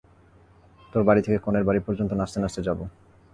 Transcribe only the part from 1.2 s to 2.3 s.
থেকে কনের বাড়ি পর্যন্ত,